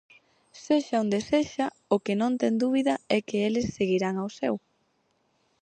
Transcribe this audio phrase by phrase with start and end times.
[0.63, 4.55] Sexa onde sexa, o que non ten dúbida é que eles seguirán ao seu.